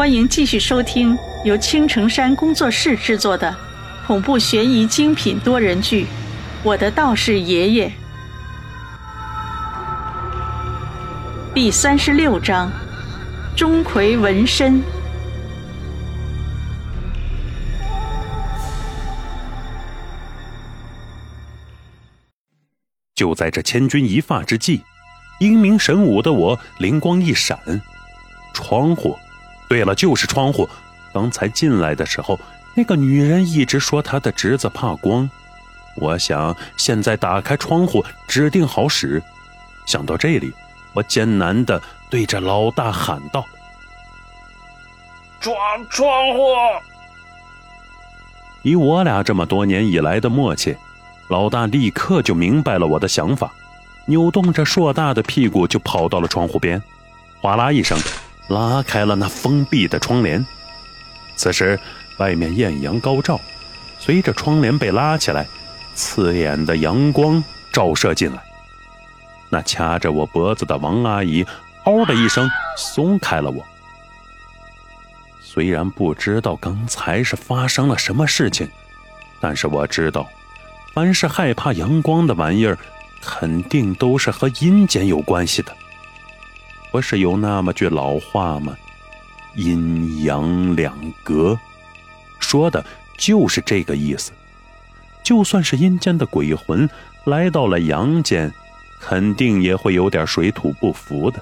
[0.00, 1.14] 欢迎继续收听
[1.44, 3.54] 由青城山工作室制作的
[4.06, 6.04] 恐怖悬疑精品多人剧
[6.62, 7.86] 《我的道士爷爷》
[11.52, 12.72] 第三十六章：
[13.54, 14.82] 钟馗纹身。
[23.14, 24.80] 就在这千钧一发之际，
[25.40, 27.58] 英明神武的我灵光一闪，
[28.54, 29.14] 窗户。
[29.70, 30.68] 对了，就是窗户。
[31.14, 32.38] 刚才进来的时候，
[32.74, 35.30] 那个女人一直说她的侄子怕光。
[35.94, 39.22] 我想现在打开窗户指定好使。
[39.86, 40.52] 想到这里，
[40.92, 41.80] 我艰难的
[42.10, 43.44] 对着老大喊道
[45.40, 45.54] ：“抓
[45.88, 46.42] 窗户！”
[48.62, 50.76] 以我俩这么多年以来的默契，
[51.28, 53.52] 老大立刻就明白了我的想法，
[54.06, 56.82] 扭动着硕大的屁股就跑到了窗户边，
[57.40, 57.96] 哗啦一声。
[58.50, 60.44] 拉开了那封闭的窗帘，
[61.36, 61.78] 此时
[62.18, 63.40] 外面艳阳高照，
[63.98, 65.46] 随着窗帘被拉起来，
[65.94, 67.42] 刺眼的阳光
[67.72, 68.42] 照射进来。
[69.48, 71.46] 那掐着我脖子的王阿姨
[71.86, 73.64] “嗷”的一声松开了我。
[75.40, 78.68] 虽然不知道刚才是发生了什么事情，
[79.40, 80.28] 但是我知道，
[80.92, 82.76] 凡是害怕阳光的玩意儿，
[83.22, 85.72] 肯定都是和阴间有关系的。
[86.90, 88.76] 不是有那么句老话吗
[89.56, 91.58] ？“阴阳两隔”，
[92.40, 92.84] 说的
[93.18, 94.32] 就是这个意思。
[95.22, 96.88] 就算是阴间的鬼魂
[97.24, 98.52] 来到了阳间，
[99.00, 101.40] 肯定也会有点水土不服的。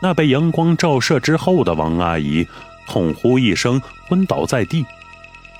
[0.00, 2.48] 那被阳光照射之后的王阿姨
[2.86, 4.84] 痛呼一声，昏倒在地。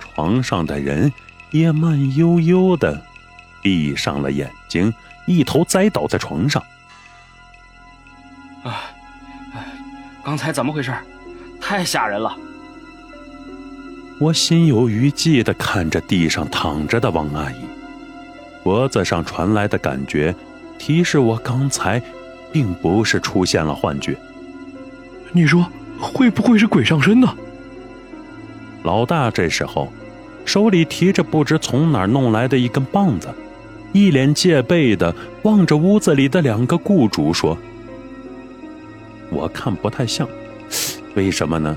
[0.00, 1.12] 床上的人
[1.50, 3.00] 也慢悠悠的
[3.62, 4.92] 闭上了眼睛。
[5.26, 6.62] 一头栽倒在床上。
[8.62, 8.82] 啊，
[10.22, 10.94] 刚才怎么回事？
[11.60, 12.36] 太吓人了！
[14.18, 17.56] 我心有余悸的看着地上躺着的王阿姨，
[18.62, 20.34] 脖子上传来的感觉
[20.78, 22.00] 提示我刚才
[22.52, 24.16] 并不是出现了幻觉。
[25.32, 25.66] 你说
[26.00, 27.34] 会不会是鬼上身呢？
[28.84, 29.92] 老大这时候
[30.44, 33.32] 手里提着不知从哪儿弄来的一根棒子。
[33.92, 37.56] 一脸戒备的望着屋子里的两个雇主说
[39.30, 40.26] ：“我看不太像，
[41.14, 41.76] 为什么呢？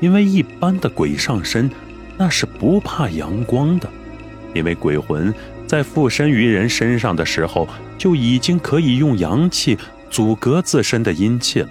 [0.00, 1.70] 因为一般的鬼上身，
[2.16, 3.88] 那是不怕阳光的，
[4.54, 5.34] 因为鬼魂
[5.66, 7.66] 在附身于人身上的时候，
[7.96, 9.78] 就已经可以用阳气
[10.10, 11.68] 阻隔自身的阴气了。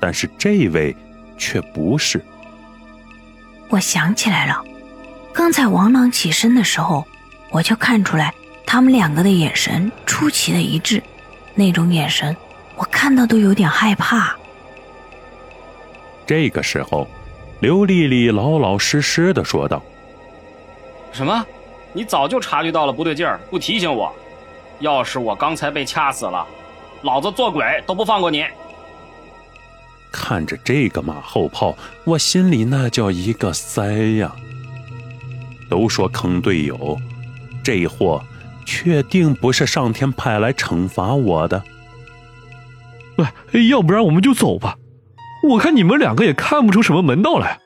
[0.00, 0.96] 但是这位
[1.36, 2.20] 却不是。
[3.68, 4.64] 我想起来了，
[5.34, 7.04] 刚才王朗起身的时候，
[7.50, 8.32] 我就看出来。”
[8.66, 11.00] 他们两个的眼神出奇的一致，
[11.54, 12.36] 那种眼神
[12.74, 14.36] 我看到都有点害怕。
[16.26, 17.08] 这个时候，
[17.60, 19.80] 刘丽丽老老实实的说道
[21.12, 21.46] ：“什么？
[21.92, 24.12] 你早就察觉到了不对劲儿，不提醒我？
[24.80, 26.44] 要是我刚才被掐死了，
[27.02, 28.44] 老子做鬼都不放过你！”
[30.12, 34.34] 看着这个马后炮，我心里那叫一个塞呀！
[35.70, 36.98] 都说坑队友，
[37.62, 38.22] 这货。
[38.66, 41.62] 确定不是上天派来惩罚我的？
[43.16, 44.76] 喂，要不然我们就走吧。
[45.44, 47.58] 我看你们两个也看不出什么门道来。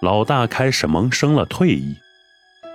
[0.00, 1.96] 老大开始萌生了退意，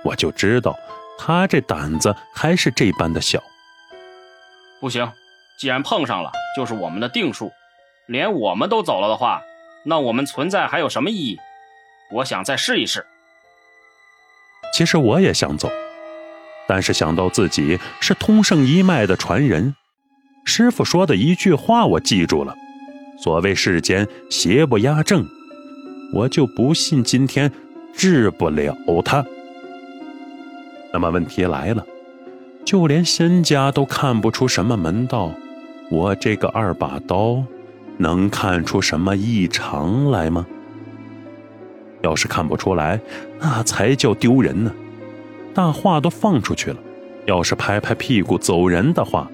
[0.04, 0.78] 我就知道
[1.18, 3.42] 他这胆子还是这般的小。
[4.80, 5.10] 不行，
[5.58, 7.50] 既然碰上了，就是我们的定数。
[8.06, 9.42] 连我们都走了的话，
[9.84, 11.38] 那我们存在还有什么意义？
[12.12, 13.04] 我想再试一试。
[14.72, 15.68] 其实我也想走。
[16.68, 19.74] 但是想到自己是通圣一脉的传人，
[20.44, 22.54] 师傅说的一句话我记住了：
[23.18, 25.26] 所谓世间邪不压正，
[26.12, 27.50] 我就不信今天
[27.94, 29.24] 治不了他。
[30.92, 31.84] 那么问题来了，
[32.64, 35.32] 就连仙家都看不出什么门道，
[35.90, 37.42] 我这个二把刀
[37.96, 40.46] 能看出什么异常来吗？
[42.02, 43.00] 要是看不出来，
[43.40, 44.70] 那才叫丢人呢。
[45.58, 46.76] 大话都放出去了，
[47.26, 49.28] 要是拍拍屁股走人的话，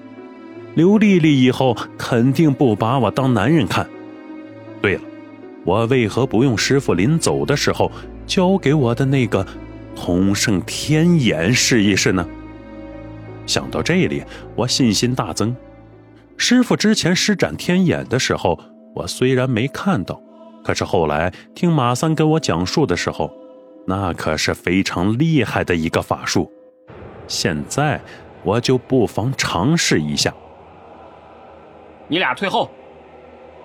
[0.73, 3.87] 刘丽丽以后肯定不把我当男人看。
[4.81, 5.01] 对了，
[5.63, 7.91] 我为何不用师傅临走的时候
[8.25, 9.45] 交给我的那个
[9.95, 12.27] 同圣天眼试一试呢？
[13.45, 14.23] 想到这里，
[14.55, 15.55] 我信心大增。
[16.37, 18.59] 师傅之前施展天眼的时候，
[18.95, 20.19] 我虽然没看到，
[20.63, 23.31] 可是后来听马三跟我讲述的时候。
[23.87, 26.51] 那可是非常厉害的一个法术，
[27.27, 28.01] 现在
[28.43, 30.33] 我就不妨尝试一下。
[32.07, 32.69] 你俩退后。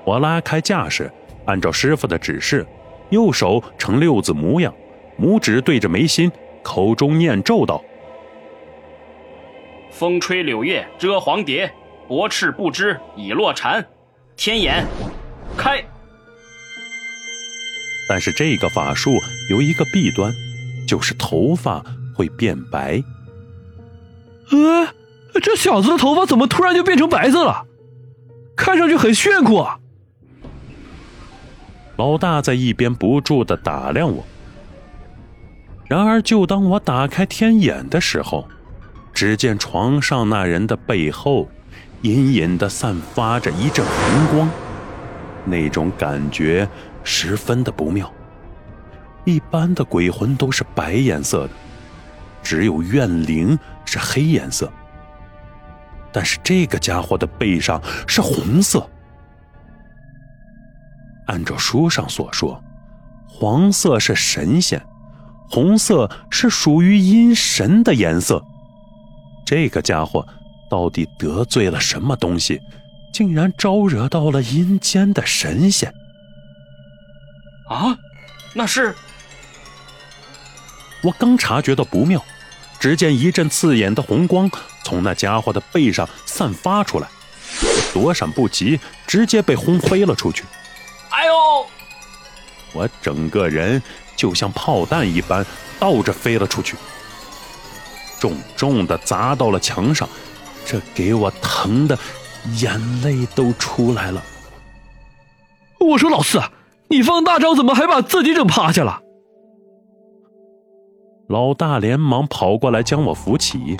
[0.04, 1.10] 我拉开架势，
[1.44, 2.66] 按照师傅的指示，
[3.10, 4.74] 右手呈六字模样，
[5.18, 6.30] 拇指对着眉心，
[6.62, 7.82] 口中念咒道
[9.92, 11.70] ：“风吹柳叶遮黄蝶，
[12.08, 13.84] 薄翅不知已落蝉。
[14.36, 14.86] 天眼
[15.56, 15.84] 开。”
[18.10, 20.34] 但是这个法术有一个弊端，
[20.84, 21.80] 就是头发
[22.12, 23.00] 会变白。
[24.50, 24.88] 呃，
[25.40, 27.64] 这小子的头发怎么突然就变成白色了？
[28.56, 29.78] 看上去很炫酷啊！
[31.98, 34.26] 老大在一边不住的打量我。
[35.86, 38.48] 然而，就当我打开天眼的时候，
[39.14, 41.48] 只见床上那人的背后，
[42.02, 44.50] 隐隐的散发着一阵红光，
[45.44, 46.68] 那种感觉
[47.04, 48.12] 十分的不妙。
[49.24, 51.52] 一般的鬼魂都是白颜色的，
[52.42, 54.72] 只有怨灵是黑颜色。
[56.12, 58.88] 但是这个家伙的背上是红色。
[61.26, 62.60] 按照书上所说，
[63.28, 64.82] 黄色是神仙，
[65.48, 68.42] 红色是属于阴神的颜色。
[69.44, 70.26] 这个家伙
[70.68, 72.60] 到底得罪了什么东西，
[73.12, 75.92] 竟然招惹到了阴间的神仙？
[77.70, 77.96] 啊，
[78.52, 78.94] 那是……
[81.02, 82.22] 我刚察觉到不妙，
[82.78, 84.50] 只见一阵刺眼的红光
[84.84, 87.08] 从那家伙的背上散发出来，
[87.94, 90.44] 躲闪不及，直接被轰飞了出去。
[91.10, 91.66] 哎呦！
[92.72, 93.80] 我整个人
[94.14, 95.46] 就像炮弹一般
[95.78, 96.76] 倒着飞了出去，
[98.18, 100.08] 重重的砸到了墙上，
[100.66, 101.96] 这给我疼的
[102.56, 104.22] 眼泪都出来了。
[105.78, 106.42] 我说老四，
[106.90, 109.00] 你放大招怎么还把自己整趴下了？
[111.28, 113.76] 老大连忙跑过来将我扶起。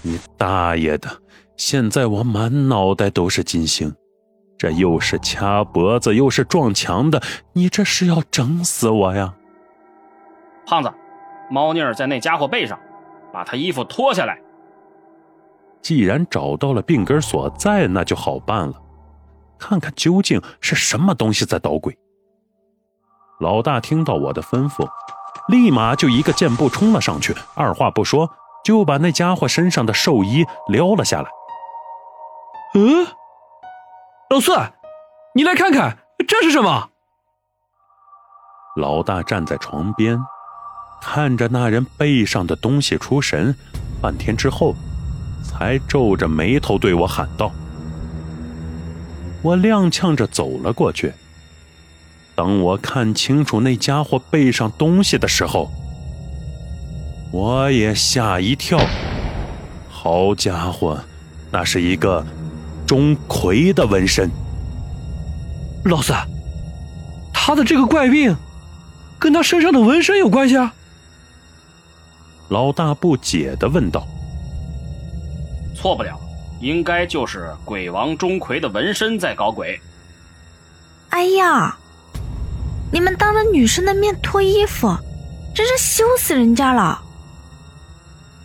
[0.00, 1.08] 你大爷的！
[1.56, 3.94] 现在我满脑袋都是金星。
[4.56, 7.20] 这又是掐脖子又是撞墙的，
[7.52, 9.34] 你这是要整死我呀！
[10.66, 10.90] 胖子，
[11.50, 12.78] 猫腻儿在那家伙背上，
[13.32, 14.40] 把他衣服脱下来。
[15.82, 18.74] 既然找到了病根所在，那就好办了，
[19.62, 21.96] 看看究竟是什么东西在捣鬼。
[23.38, 24.88] 老大听到我的吩咐，
[25.46, 28.28] 立马就一个箭步冲了上去，二话不说
[28.64, 31.30] 就把那家伙身上的寿衣撩了下来。
[32.74, 33.06] 嗯。
[34.30, 34.52] 老四，
[35.36, 36.88] 你来看看，这是什么？
[38.76, 40.18] 老大站在床边，
[41.00, 43.54] 看着那人背上的东西出神，
[44.00, 44.74] 半天之后，
[45.44, 47.52] 才皱着眉头对我喊道
[49.42, 51.12] ：“我踉跄着走了过去。
[52.34, 55.70] 等我看清楚那家伙背上东西的时候，
[57.30, 58.78] 我也吓一跳。
[59.88, 60.98] 好家伙，
[61.50, 62.24] 那是一个……”
[62.84, 64.30] 钟馗的纹身，
[65.84, 66.28] 老三，
[67.32, 68.36] 他的这个怪病，
[69.18, 70.74] 跟他身上的纹身有关系啊？
[72.50, 74.06] 老大不解的问道。
[75.74, 76.20] 错不了，
[76.62, 79.78] 应该就是鬼王钟馗的纹身在搞鬼。
[81.10, 81.76] 哎呀，
[82.92, 84.96] 你们当着女生的面脱衣服，
[85.52, 87.02] 真是羞死人家了。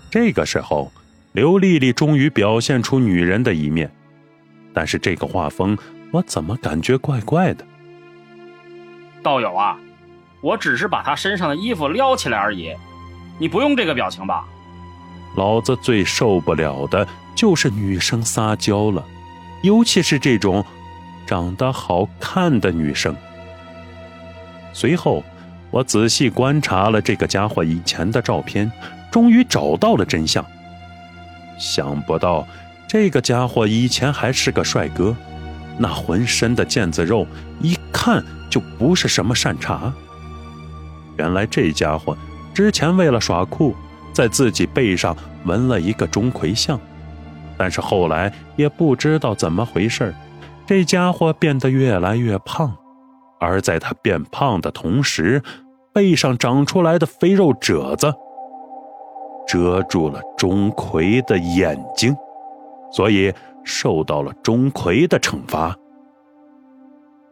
[0.09, 0.91] 这个时候，
[1.33, 3.89] 刘丽丽终于表现出女人的一面。
[4.73, 5.77] 但是这个画风，
[6.11, 7.63] 我怎么感觉怪怪的？
[9.21, 9.77] 道友啊，
[10.41, 12.73] 我只是把她身上的衣服撩起来而已，
[13.37, 14.43] 你不用这个表情吧？
[15.35, 19.05] 老子最受不了的就是女生撒娇了，
[19.61, 20.65] 尤其是这种
[21.27, 23.15] 长得好看的女生。
[24.73, 25.23] 随后，
[25.69, 28.69] 我仔细观察了这个家伙以前的照片，
[29.11, 30.43] 终于找到了真相。
[31.57, 32.45] 想不到。
[32.89, 35.13] 这个家伙以前还是个帅哥，
[35.77, 37.27] 那浑身的腱子肉
[37.59, 39.93] 一看就不是什么善茬。
[41.17, 42.17] 原来这家伙
[42.53, 43.75] 之前为了耍酷，
[44.13, 45.13] 在自己背上
[45.43, 46.79] 纹了一个钟馗像，
[47.57, 50.13] 但是后来也不知道怎么回事
[50.65, 52.75] 这家伙变得越来越胖，
[53.39, 55.41] 而在他变胖的同时，
[55.93, 58.13] 背上长出来的肥肉褶子
[59.47, 62.15] 遮住了钟馗的眼睛。
[62.89, 63.33] 所以
[63.65, 65.75] 受到了钟馗的惩罚。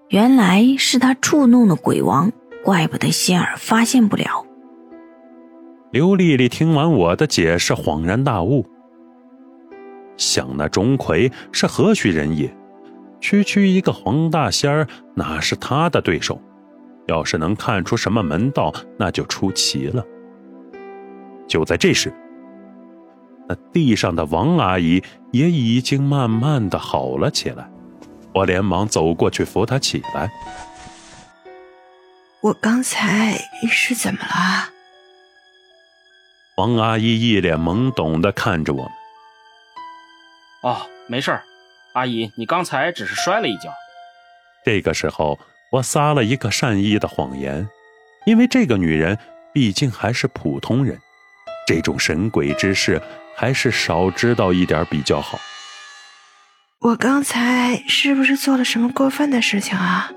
[0.10, 2.30] 原来是他触怒了鬼王，
[2.64, 4.46] 怪不得仙儿发现不了。
[5.92, 8.66] 刘丽丽听完我的解释，恍然大悟。
[10.18, 12.54] 想那钟馗是何许人也？
[13.22, 16.40] 区区一个黄大仙儿，哪是他的对手？
[17.08, 20.04] 要是能看出什么门道，那就出奇了。
[21.48, 22.14] 就在这时。
[23.48, 27.70] 那地上的王阿姨也已经慢慢的好了起来。
[28.34, 30.32] 我连忙走过去扶她起来。
[32.42, 34.70] 我刚才是怎么了？
[36.58, 38.92] 王阿姨一脸懵懂的看着我们。
[40.66, 41.44] 哦，没事儿，
[41.94, 43.72] 阿姨，你刚才只是摔了一跤。
[44.66, 45.38] 这个时候，
[45.72, 47.70] 我撒了一个善意的谎言，
[48.26, 49.16] 因为这个女人
[49.54, 50.98] 毕竟还是普通人，
[51.68, 53.00] 这种神鬼之事
[53.36, 55.40] 还是少知道一点比较好。
[56.80, 60.12] 我刚才是不是做了什么过分的事情啊？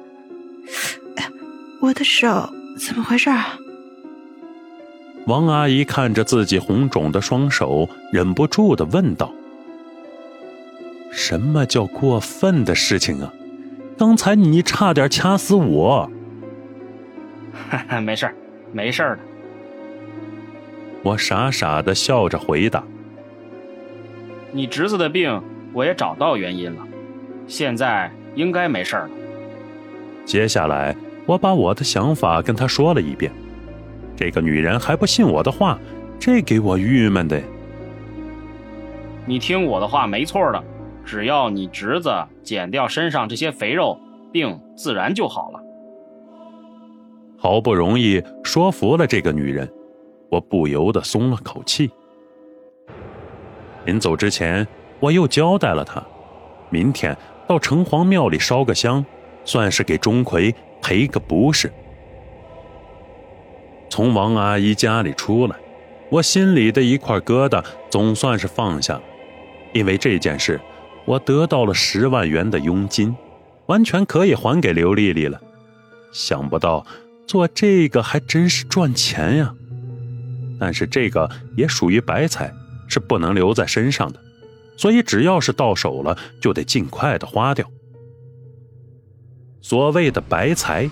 [1.83, 3.59] 我的手怎么回事啊？
[5.27, 9.31] 王阿姨看着自己红肿的双手，忍不住的问道
[11.19, 13.35] ：“什么叫过分的事情啊？
[13.99, 16.09] 刚才你差点掐死我。
[17.69, 18.35] ”“哈哈，没事儿，
[18.73, 19.23] 没事儿的。”
[21.03, 22.85] 我傻傻的笑着回答
[24.53, 26.87] ：“你侄子的病，我也找到原因了，
[27.49, 29.11] 现在应该没事了。”
[30.25, 30.95] 接下来。
[31.27, 33.31] 我把我的想法跟他说了一遍，
[34.17, 35.79] 这个女人还不信我的话，
[36.19, 37.39] 这给我郁闷的。
[39.27, 40.65] 你听我的话没错的，
[41.09, 43.99] 只要你侄子减掉身上这些肥肉，
[44.31, 45.59] 病自然就好了。
[47.39, 49.67] 好不容易说服了这个女人，
[50.29, 51.91] 我不由得松了口气。
[53.87, 54.69] 临走之前，
[55.01, 56.07] 我又交代了她，
[56.69, 59.03] 明天到城隍庙里烧个香，
[59.47, 60.55] 算是给钟馗。
[60.83, 61.73] 赔个不是。
[63.89, 65.57] 从王阿姨家里出来，
[66.11, 69.03] 我心里的一块疙瘩总算是放下了。
[69.73, 70.61] 因为这件事，
[71.09, 73.17] 我得到了十万元的佣金，
[73.65, 75.41] 完全可以还给刘丽丽了。
[76.13, 76.87] 想不到
[77.27, 79.55] 做这个还真是赚钱呀！
[80.61, 82.53] 但是这个也属于白财，
[82.89, 84.21] 是不能留在身上的，
[84.77, 87.67] 所以只要是到手了，就得尽快的花掉。
[89.63, 90.91] 所谓的白财，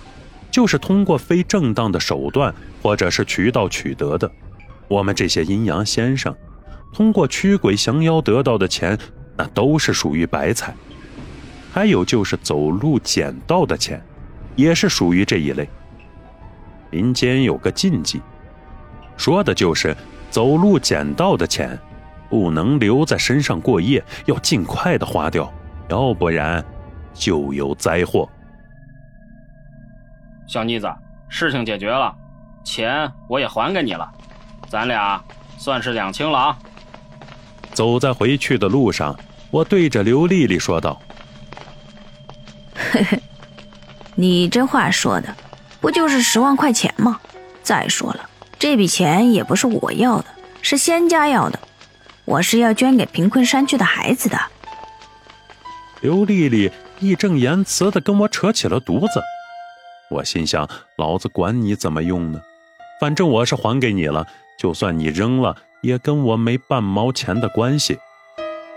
[0.49, 4.31] 就是通过非正当的手段或者是渠道取得的。
[4.87, 6.35] 我们这些阴阳先生，
[6.91, 8.97] 通过驱鬼降妖得到的钱，
[9.37, 10.73] 那都是属于白菜。
[11.71, 14.01] 还有就是走路捡到的钱，
[14.55, 15.69] 也是属于这一类。
[16.89, 18.21] 民间有个禁忌，
[19.15, 19.95] 说的就是
[20.31, 21.77] 走路捡到的钱，
[22.29, 25.53] 不能留在身上过夜，要尽快的花掉，
[25.89, 26.63] 要不然
[27.13, 28.27] 就有灾祸。
[30.47, 30.87] 小妮子，
[31.29, 32.15] 事情解决了，
[32.63, 34.09] 钱我也还给你了，
[34.69, 35.21] 咱俩
[35.57, 36.57] 算是两清了啊。
[37.77, 39.15] 走在回去的路上，
[39.51, 40.99] 我对着刘丽丽说道
[42.73, 43.21] ：“嘿嘿，
[44.15, 45.35] 你这话说的，
[45.79, 47.21] 不就是十万块钱吗？
[47.61, 50.25] 再说了，这笔钱也不是我要的，
[50.63, 51.59] 是仙家要的，
[52.25, 54.39] 我是要捐给贫困山区的孩子的。”
[56.01, 59.21] 刘丽丽义正言辞的跟我扯起了犊子。
[60.09, 62.41] 我心想：老子管你怎么用呢？
[62.99, 64.25] 反正我是还给你了，
[64.57, 67.97] 就算你扔了，也跟我没半毛钱的关系。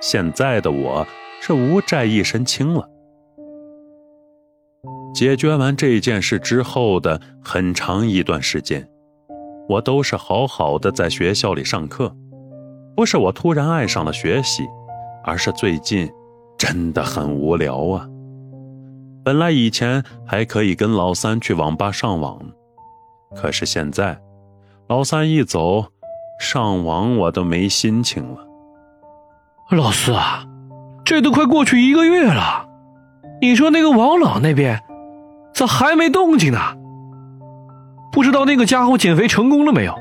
[0.01, 1.07] 现在的我
[1.41, 2.89] 是无债一身轻了。
[5.13, 8.89] 解决完这件事之后的很长一段时间，
[9.69, 12.15] 我都是好好的在学校里上课。
[12.97, 14.65] 不是我突然爱上了学习，
[15.25, 16.11] 而是最近
[16.57, 18.07] 真的很无聊啊。
[19.25, 22.41] 本来以前还可以跟老三去网吧上网，
[23.35, 24.21] 可是现在，
[24.89, 25.87] 老三一走，
[26.41, 28.39] 上网我都没心情了。
[29.69, 30.47] 老四啊，
[31.05, 32.67] 这都快过去一个月了，
[33.43, 34.83] 你说那个王朗那边
[35.53, 36.59] 咋还没动静呢？
[38.11, 39.95] 不知道那个家伙减肥成功了没有？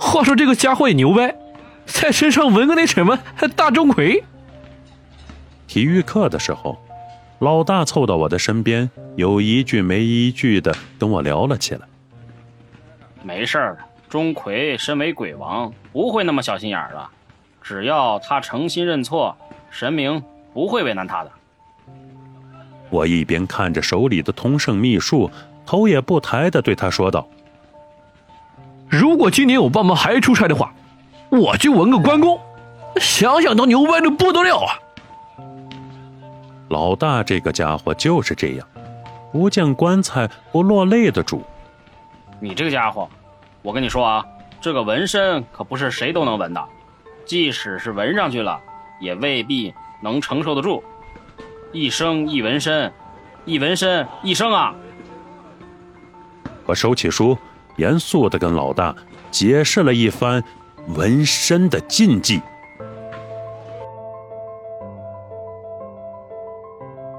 [0.00, 1.36] 话说这个家伙也牛掰，
[1.84, 3.18] 在身上纹个那什么
[3.54, 4.22] 大钟馗。
[5.68, 6.78] 体育课的时候。
[7.40, 11.82] 老大凑到我的身边，有一句没一句的跟我聊了起来。
[13.22, 17.06] 没事的，钟馗身为鬼王，不会那么小心眼儿的。
[17.62, 19.36] 只要他诚心认错，
[19.70, 20.22] 神明
[20.54, 21.30] 不会为难他的。
[22.88, 25.28] 我一边看着手里的通圣秘术，
[25.66, 27.26] 头也不抬的对他说道
[28.88, 30.72] ：“如果今年我爸妈还出差的话，
[31.28, 32.38] 我就纹个关公，
[33.00, 34.78] 想想都牛掰的不得了啊！”
[36.70, 38.68] 老大这个家伙就是这样，
[39.32, 41.42] 不见棺材不落泪的主。
[42.38, 43.08] 你这个家伙，
[43.66, 44.24] 我跟你说啊，
[44.60, 46.64] 这个纹身可不是谁都能纹的，
[47.24, 48.60] 即使是纹上去了，
[49.00, 50.84] 也未必能承受得住。
[51.72, 52.92] 一生一纹身，
[53.44, 54.72] 一纹身一生啊！
[56.64, 57.36] 我收起书，
[57.74, 58.94] 严肃的跟老大
[59.32, 60.40] 解释了一番
[60.94, 62.40] 纹身的禁忌。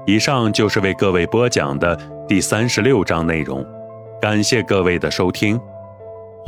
[0.06, 1.94] 以上就是为各位播讲的
[2.26, 3.62] 第三十六章内容，
[4.18, 5.60] 感谢各位的收听，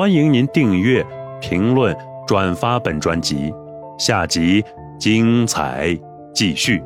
[0.01, 1.05] 欢迎您订阅、
[1.43, 1.95] 评论、
[2.27, 3.53] 转发本专辑，
[3.99, 4.65] 下集
[4.99, 5.95] 精彩
[6.35, 6.83] 继续。